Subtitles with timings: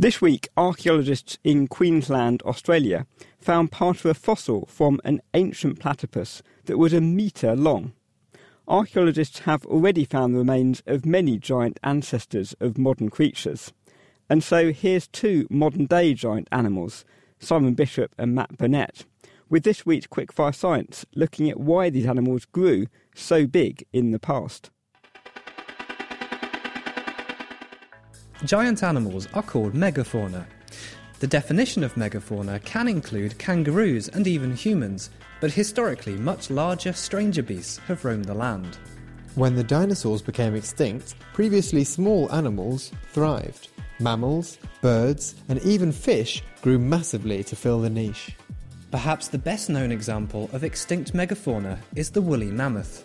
[0.00, 3.06] This week, archaeologists in Queensland, Australia,
[3.38, 7.92] found part of a fossil from an ancient platypus that was a metre long.
[8.66, 13.74] Archaeologists have already found the remains of many giant ancestors of modern creatures.
[14.30, 17.04] And so here's two modern day giant animals,
[17.38, 19.04] Simon Bishop and Matt Burnett,
[19.50, 24.18] with this week's Quickfire Science looking at why these animals grew so big in the
[24.18, 24.70] past.
[28.44, 30.46] Giant animals are called megafauna.
[31.18, 35.10] The definition of megafauna can include kangaroos and even humans,
[35.42, 38.78] but historically much larger, stranger beasts have roamed the land.
[39.34, 43.68] When the dinosaurs became extinct, previously small animals thrived.
[43.98, 48.34] Mammals, birds, and even fish grew massively to fill the niche.
[48.90, 53.04] Perhaps the best known example of extinct megafauna is the woolly mammoth.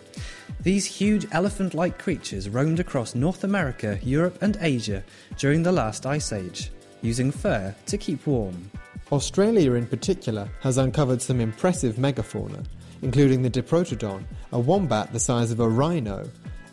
[0.60, 5.04] These huge elephant like creatures roamed across North America, Europe, and Asia
[5.38, 6.70] during the last ice age,
[7.02, 8.70] using fur to keep warm.
[9.12, 12.64] Australia, in particular, has uncovered some impressive megafauna,
[13.02, 16.28] including the Diprotodon, a wombat the size of a rhino,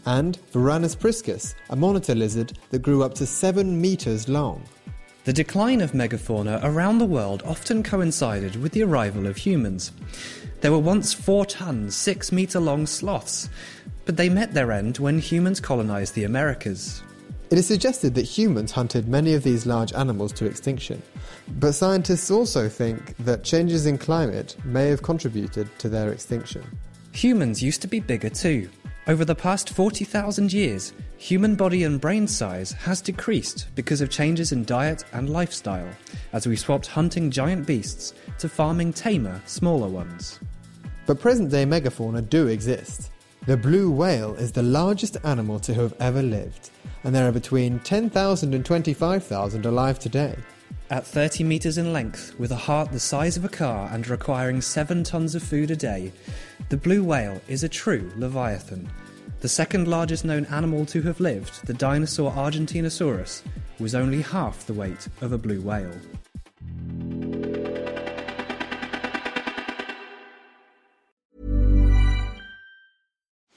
[0.05, 4.63] and Varanus priscus, a monitor lizard that grew up to 7 metres long.
[5.25, 9.93] The decline of megafauna around the world often coincided with the arrival of humans.
[10.59, 13.49] There were once 4 ton, 6 metre long sloths,
[14.03, 17.03] but they met their end when humans colonised the Americas.
[17.49, 21.01] It is suggested that humans hunted many of these large animals to extinction,
[21.59, 26.65] but scientists also think that changes in climate may have contributed to their extinction.
[27.13, 28.69] Humans used to be bigger too.
[29.05, 34.53] Over the past 40,000 years, human body and brain size has decreased because of changes
[34.53, 35.89] in diet and lifestyle,
[36.31, 40.39] as we swapped hunting giant beasts to farming tamer, smaller ones.
[41.05, 43.11] But present day megafauna do exist.
[43.45, 46.69] The blue whale is the largest animal to have ever lived,
[47.03, 50.33] and there are between 10,000 and 25,000 alive today.
[50.93, 54.61] At 30 metres in length, with a heart the size of a car and requiring
[54.61, 56.13] 7 tonnes of food a day,
[56.69, 58.87] the blue whale is a true leviathan.
[59.39, 63.41] The second largest known animal to have lived, the dinosaur Argentinosaurus,
[63.79, 65.91] was only half the weight of a blue whale.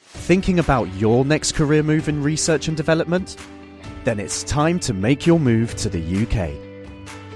[0.06, 3.36] Thinking about your next career move in research and development?
[4.04, 6.65] Then it's time to make your move to the UK.